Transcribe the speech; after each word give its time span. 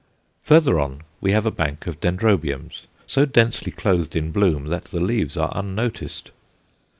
Further 0.41 0.79
on 0.79 1.03
we 1.21 1.31
have 1.31 1.45
a 1.45 1.51
bank 1.51 1.85
of 1.85 1.99
Dendrobiums, 1.99 2.87
so 3.05 3.23
densely 3.23 3.71
clothed 3.71 4.15
in 4.15 4.31
bloom 4.31 4.65
that 4.69 4.85
the 4.85 4.99
leaves 4.99 5.37
are 5.37 5.51
unnoticed. 5.53 6.31